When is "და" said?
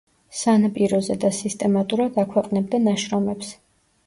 1.25-1.31